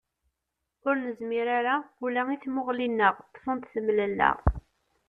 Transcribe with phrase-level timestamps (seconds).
[0.87, 4.31] Ur nezmir ara ula i tmuɣli-nneɣ, ṭṭfent temlella.